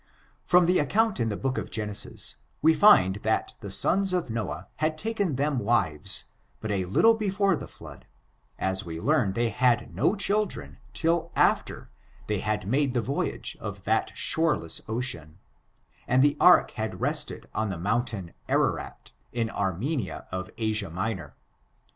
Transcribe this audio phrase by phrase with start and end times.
[0.47, 4.67] From the account in the Book of Genesis, we find that the sons of Noah
[4.77, 6.25] had taken them wives
[6.59, 8.07] but a little be fore the flood,
[8.57, 11.91] as we learn they had no children till after
[12.25, 15.37] they had made the voyage of that shoreless ocean,
[16.07, 21.35] and the ark had rested on the mountain Arch raif in Armenia of Asia Minor.